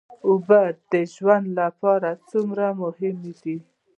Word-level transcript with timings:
اوبه 0.27 0.61
د 0.91 0.93
ژوند 1.13 1.47
لپاره 1.59 2.09
څومره 2.29 2.65
مهمې 2.81 3.33
دي 3.43 3.57